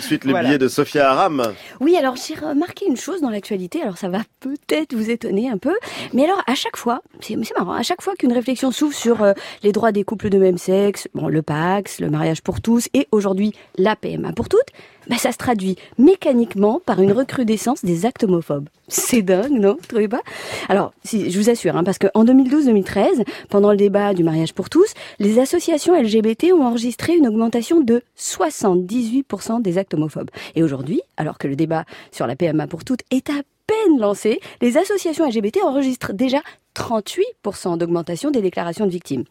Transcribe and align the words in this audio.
de 0.00 0.04
suite 0.04 0.24
les 0.24 0.34
billets 0.34 0.58
de 0.58 0.68
Sophia 0.68 1.10
Aram. 1.10 1.42
Oui, 1.80 1.96
alors 1.96 2.16
j'ai 2.16 2.34
remarqué 2.34 2.86
une 2.86 2.96
chose 2.96 3.20
dans 3.20 3.30
l'actualité, 3.30 3.82
alors 3.82 3.98
ça 3.98 4.08
va 4.08 4.20
peut-être 4.40 4.94
vous 4.94 5.10
étonner 5.10 5.48
un 5.48 5.58
peu, 5.58 5.74
mais 6.12 6.24
alors 6.24 6.42
à 6.46 6.54
chaque 6.54 6.76
fois, 6.76 7.02
c'est 7.20 7.36
marrant, 7.56 7.72
à 7.72 7.82
chaque 7.82 8.02
fois 8.02 8.14
qu'une 8.14 8.32
réflexion 8.32 8.70
s'ouvre 8.70 8.94
sur 8.94 9.22
euh, 9.22 9.32
les 9.62 9.72
droits 9.72 9.92
des 9.92 10.04
couples 10.04 10.30
de 10.30 10.38
même 10.38 10.58
sexe, 10.58 11.08
bon, 11.14 11.28
le 11.28 11.42
Pax, 11.42 12.00
le 12.00 12.10
mariage 12.10 12.42
pour 12.42 12.60
tous 12.60 12.88
et 12.94 13.06
aujourd'hui 13.12 13.52
la 13.76 13.96
PMA 13.96 14.32
pour 14.32 14.48
toutes, 14.48 14.70
bah, 15.10 15.16
ça 15.18 15.32
se 15.32 15.38
traduit 15.38 15.76
mécaniquement 15.98 16.80
par 16.86 17.02
une 17.02 17.10
recrudescence 17.10 17.84
des 17.84 18.06
actes 18.06 18.22
homophobes. 18.22 18.68
C'est 18.86 19.22
dingue, 19.22 19.58
non? 19.58 19.76
Vous 19.80 19.86
trouvez 19.88 20.06
pas? 20.06 20.20
Alors, 20.68 20.92
si, 21.02 21.32
je 21.32 21.38
vous 21.38 21.50
assure, 21.50 21.76
hein, 21.76 21.82
parce 21.82 21.98
qu'en 21.98 22.24
2012-2013, 22.24 23.24
pendant 23.48 23.72
le 23.72 23.76
débat 23.76 24.14
du 24.14 24.22
mariage 24.22 24.54
pour 24.54 24.70
tous, 24.70 24.94
les 25.18 25.40
associations 25.40 26.00
LGBT 26.00 26.52
ont 26.52 26.62
enregistré 26.62 27.16
une 27.16 27.26
augmentation 27.26 27.80
de 27.80 28.02
78% 28.16 29.60
des 29.62 29.78
actes 29.78 29.94
homophobes. 29.94 30.30
Et 30.54 30.62
aujourd'hui, 30.62 31.00
alors 31.16 31.38
que 31.38 31.48
le 31.48 31.56
débat 31.56 31.84
sur 32.12 32.28
la 32.28 32.36
PMA 32.36 32.68
pour 32.68 32.84
toutes 32.84 33.02
est 33.10 33.30
à 33.30 33.42
peine 33.66 33.98
lancé, 33.98 34.40
les 34.60 34.76
associations 34.76 35.28
LGBT 35.28 35.58
enregistrent 35.64 36.12
déjà 36.12 36.40
38% 36.76 37.78
d'augmentation 37.78 38.30
des 38.30 38.42
déclarations 38.42 38.86
de 38.86 38.92
victimes. 38.92 39.24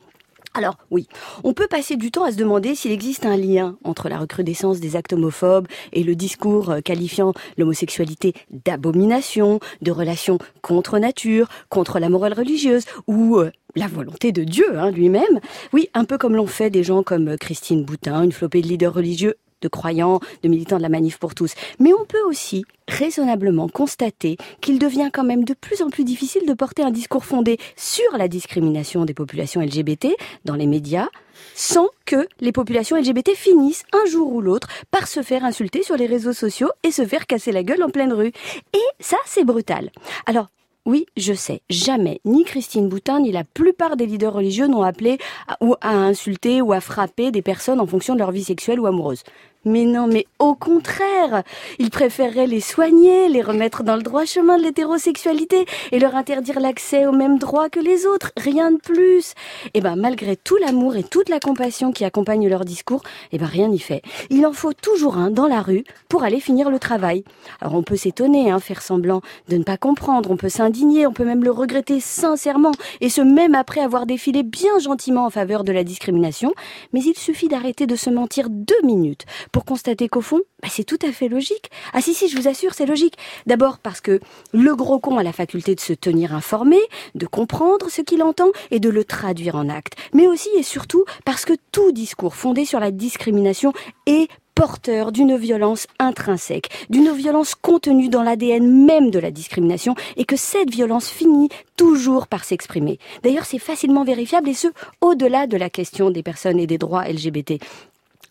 Alors 0.56 0.78
oui, 0.90 1.08
on 1.44 1.54
peut 1.54 1.68
passer 1.68 1.96
du 1.96 2.10
temps 2.10 2.24
à 2.24 2.32
se 2.32 2.38
demander 2.38 2.74
s'il 2.74 2.92
existe 2.92 3.26
un 3.26 3.38
lien 3.38 3.78
entre 3.84 4.10
la 4.10 4.18
recrudescence 4.18 4.80
des 4.80 4.96
actes 4.96 5.14
homophobes 5.14 5.68
et 5.94 6.04
le 6.04 6.16
discours 6.16 6.72
euh, 6.72 6.82
qualifiant 6.82 7.34
l'homosexualité 7.58 8.34
d'abomination, 8.66 9.60
de 9.82 9.92
relation 9.92 10.40
contre 10.62 10.98
nature, 10.98 11.48
contre 11.70 12.00
la 12.00 12.10
morale 12.10 12.34
religieuse 12.34 12.86
ou 13.06 13.38
euh, 13.38 13.52
la 13.76 13.88
volonté 13.88 14.32
de 14.32 14.44
Dieu 14.44 14.80
hein, 14.80 14.90
lui-même. 14.90 15.40
Oui, 15.72 15.90
un 15.94 16.06
peu 16.06 16.18
comme 16.18 16.36
l'ont 16.36 16.48
fait 16.48 16.72
des 16.72 16.84
gens 16.84 17.04
comme 17.04 17.30
euh, 17.30 17.38
Christine 17.38 17.86
Boutin, 17.86 18.24
une 18.24 18.32
flopée 18.32 18.62
de 18.62 18.68
leaders 18.68 18.94
religieux 18.94 19.36
de 19.62 19.68
croyants, 19.68 20.20
de 20.44 20.50
militants 20.50 20.78
de 20.78 20.82
la 20.82 20.90
manif 20.90 21.18
pour 21.18 21.36
tous. 21.36 21.54
Mais 21.80 21.92
on 21.94 22.06
peut 22.06 22.22
aussi 22.26 22.64
raisonnablement 22.88 23.70
constater 23.70 24.38
qu'il 24.62 24.80
devient 24.80 25.10
quand 25.14 25.24
même 25.24 25.44
de 25.44 25.54
plus 25.54 25.82
en 25.82 25.90
plus 25.90 26.04
difficile 26.04 26.46
de 26.48 26.54
porter 26.54 26.84
un 26.84 26.92
discours 26.92 27.26
fondé 27.26 27.58
sur 27.76 28.18
la 28.18 28.28
discrimination 28.28 29.06
des 29.06 29.14
populations 29.14 29.62
LGBT 29.62 30.08
dans 30.46 30.56
les 30.56 30.66
médias 30.66 31.08
sans 31.56 31.90
que 32.06 32.28
les 32.40 32.52
populations 32.52 32.98
LGBT 32.98 33.32
finissent 33.36 33.84
un 33.94 34.06
jour 34.10 34.34
ou 34.34 34.42
l'autre 34.42 34.68
par 34.92 35.08
se 35.08 35.22
faire 35.22 35.46
insulter 35.46 35.84
sur 35.84 35.96
les 35.96 36.06
réseaux 36.06 36.34
sociaux 36.34 36.72
et 36.84 36.92
se 36.92 37.06
faire 37.06 37.28
casser 37.28 37.52
la 37.52 37.64
gueule 37.64 37.84
en 37.84 37.90
pleine 37.90 38.14
rue. 38.14 38.32
Et 38.74 38.88
ça, 39.00 39.18
c'est 39.26 39.46
brutal. 39.46 39.92
Alors, 40.26 40.50
oui, 40.90 41.06
je 41.16 41.34
sais, 41.34 41.62
jamais 41.70 42.20
ni 42.26 42.44
Christine 42.44 42.90
Boutin 42.90 43.20
ni 43.20 43.32
la 43.32 43.44
plupart 43.44 43.96
des 43.96 44.08
leaders 44.08 44.34
religieux 44.34 44.66
n'ont 44.66 44.82
appelé 44.82 45.20
à, 45.48 45.92
insulter 45.92 46.64
ou 46.64 46.74
à 46.74 46.82
frapper 46.82 47.30
des 47.30 47.44
personnes 47.44 47.80
en 47.80 47.86
fonction 47.86 48.16
de 48.16 48.20
leur 48.20 48.32
vie 48.32 48.44
sexuelle 48.44 48.80
ou 48.80 48.88
amoureuse. 48.88 49.24
Mais 49.66 49.84
non, 49.84 50.08
mais 50.08 50.26
au 50.40 50.56
contraire, 50.56 51.44
ils 51.80 51.90
préféreraient 51.90 52.48
les 52.48 52.62
soigner, 52.62 53.28
les 53.28 53.42
remettre 53.42 53.84
dans 53.84 53.98
le 53.98 54.02
droit 54.02 54.24
chemin 54.24 54.58
de 54.58 54.64
l'hétérosexualité 54.64 55.66
et 55.92 56.00
leur 56.00 56.16
interdire 56.16 56.62
l'accès 56.62 57.06
aux 57.06 57.12
mêmes 57.12 57.38
droits 57.38 57.70
que 57.70 57.82
les 57.82 58.06
autres, 58.06 58.32
rien 58.38 58.72
de 58.72 58.78
plus. 58.78 59.32
Et 59.66 59.70
eh 59.76 59.82
ben 59.82 59.98
malgré 59.98 60.38
tout 60.38 60.56
l'amour 60.56 60.96
et 60.96 61.04
toute 61.04 61.28
la 61.28 61.42
compassion 61.42 61.92
qui 61.92 62.06
accompagnent 62.06 62.48
leur 62.48 62.64
discours, 62.64 63.02
et 63.34 63.36
eh 63.36 63.38
ben 63.38 63.48
rien 63.48 63.68
n'y 63.68 63.80
fait. 63.80 64.02
Il 64.30 64.46
en 64.46 64.54
faut 64.54 64.72
toujours 64.72 65.18
un 65.18 65.30
dans 65.30 65.48
la 65.48 65.62
rue 65.62 65.84
pour 66.08 66.24
aller 66.24 66.40
finir 66.40 66.70
le 66.70 66.80
travail. 66.80 67.26
Alors 67.60 67.76
on 67.76 67.84
peut 67.84 67.98
s'étonner, 67.98 68.52
hein, 68.52 68.62
faire 68.62 68.82
semblant 68.82 69.22
de 69.50 69.58
ne 69.58 69.64
pas 69.64 69.76
comprendre, 69.76 70.32
on 70.32 70.38
peut 70.38 70.48
s'indigner, 70.48 71.06
on 71.06 71.12
peut 71.12 71.26
même 71.26 71.44
le 71.44 71.52
regretter 71.52 72.00
sincèrement, 72.00 72.72
et 73.02 73.10
ce 73.10 73.20
même 73.20 73.56
après 73.56 73.82
avoir 73.82 74.06
défilé 74.06 74.44
bien 74.44 74.80
gentiment 74.80 75.26
en 75.26 75.30
faveur 75.30 75.66
de 75.66 75.74
la 75.74 75.84
discrimination, 75.84 76.54
mais 76.94 77.02
il 77.02 77.18
suffit 77.18 77.50
d'arrêter 77.50 77.88
de 77.88 77.98
se 77.98 78.10
mentir 78.10 78.48
deux 78.50 78.82
minutes 78.84 79.26
pour 79.52 79.66
constater 79.66 80.10
qu'au 80.10 80.22
fond, 80.22 80.42
bah, 80.62 80.70
c'est 80.72 80.84
tout 80.84 81.00
à 81.08 81.12
fait 81.12 81.28
logique. 81.28 81.70
Ah 81.94 82.02
si, 82.02 82.14
si, 82.14 82.30
je 82.30 82.38
vous 82.38 82.48
assure, 82.48 82.74
c'est 82.74 82.86
logique. 82.86 83.18
D'abord 83.46 83.78
parce 83.80 84.02
que 84.02 84.20
le 84.54 84.76
gros 84.76 85.00
con 85.00 85.18
a 85.18 85.24
la 85.24 85.34
faculté 85.34 85.76
de 85.76 85.80
se 85.80 85.94
tenir 85.94 86.34
informé, 86.34 86.78
de 87.16 87.26
comprendre 87.26 87.90
ce 87.90 88.02
qu'il 88.02 88.24
entend 88.24 88.50
et 88.72 88.80
de 88.80 88.90
le 88.90 89.04
traduire 89.04 89.56
en 89.56 89.70
acte. 89.70 89.96
Mais 90.14 90.28
aussi 90.28 90.50
et 90.58 90.64
surtout 90.64 91.06
parce 91.26 91.46
que 91.46 91.54
tout 91.72 91.92
discours 91.92 92.36
fondé 92.36 92.66
sur 92.66 92.80
la 92.80 92.92
discrimination 92.92 93.74
est 94.06 94.30
porteur 94.60 95.14
d'une 95.14 95.38
violence 95.38 95.88
intrinsèque, 96.00 96.70
d'une 96.90 97.14
violence 97.14 97.56
contenue 97.56 98.10
dans 98.10 98.24
l'ADN 98.24 98.86
même 98.86 99.10
de 99.10 99.18
la 99.18 99.32
discrimination 99.32 99.96
et 100.18 100.26
que 100.26 100.36
cette 100.36 100.70
violence 100.70 101.08
finit 101.08 101.48
toujours 101.78 102.28
par 102.28 102.44
s'exprimer. 102.44 103.00
D'ailleurs, 103.24 103.46
c'est 103.46 103.58
facilement 103.58 104.04
vérifiable 104.04 104.50
et 104.50 104.54
ce, 104.54 104.68
au-delà 105.00 105.48
de 105.48 105.56
la 105.56 105.70
question 105.70 106.12
des 106.12 106.24
personnes 106.24 106.60
et 106.60 106.68
des 106.68 106.78
droits 106.78 107.08
LGBT. 107.08 107.64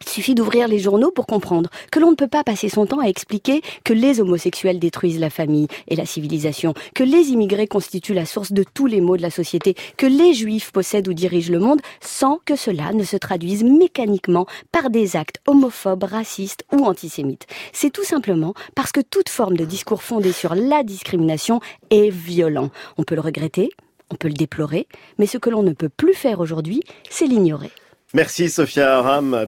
Il 0.01 0.09
suffit 0.09 0.35
d'ouvrir 0.35 0.69
les 0.69 0.79
journaux 0.79 1.11
pour 1.11 1.27
comprendre 1.27 1.71
que 1.91 1.99
l'on 1.99 2.11
ne 2.11 2.17
peut 2.17 2.29
pas 2.29 2.45
passer 2.45 2.69
son 2.69 2.87
temps 2.87 3.01
à 3.01 3.09
expliquer 3.09 3.63
que 3.85 3.93
les 3.93 4.21
homosexuels 4.21 4.79
détruisent 4.79 5.19
la 5.19 5.31
famille 5.31 5.69
et 5.89 5.97
la 5.97 6.07
civilisation, 6.07 6.75
que 6.95 7.03
les 7.03 7.29
immigrés 7.31 7.67
constituent 7.67 8.15
la 8.15 8.27
source 8.27 8.53
de 8.53 8.63
tous 8.63 8.87
les 8.87 9.01
maux 9.01 9.17
de 9.17 9.23
la 9.23 9.31
société, 9.31 9.75
que 9.97 10.07
les 10.07 10.35
juifs 10.35 10.71
possèdent 10.73 11.09
ou 11.09 11.15
dirigent 11.15 11.53
le 11.53 11.59
monde, 11.59 11.81
sans 12.01 12.39
que 12.45 12.57
cela 12.57 12.93
ne 12.93 13.05
se 13.05 13.17
traduise 13.17 13.65
mécaniquement 13.65 14.47
par 14.73 14.91
des 14.91 15.17
actes 15.17 15.41
homophobes, 15.47 16.05
racistes 16.05 16.65
ou 16.73 16.85
antisémites. 16.85 17.47
C'est 17.73 17.91
tout 17.91 18.05
simplement 18.05 18.55
parce 18.75 18.93
que 18.93 19.01
toute 19.01 19.29
forme 19.29 19.57
de 19.57 19.65
discours 19.65 20.03
fondé 20.03 20.33
sur 20.33 20.55
la 20.55 20.83
discrimination 20.83 21.61
est 21.91 22.11
violent. 22.11 22.71
On 22.97 23.03
peut 23.03 23.15
le 23.15 23.21
regretter, 23.21 23.71
on 24.11 24.15
peut 24.15 24.29
le 24.29 24.35
déplorer, 24.35 24.87
mais 25.19 25.27
ce 25.27 25.39
que 25.39 25.51
l'on 25.51 25.63
ne 25.63 25.73
peut 25.73 25.89
plus 25.89 26.15
faire 26.15 26.41
aujourd'hui, 26.41 26.83
c'est 27.11 27.27
l'ignorer. 27.27 27.71
Merci 28.15 28.49
Sophia 28.49 28.99
Aram. 28.99 29.37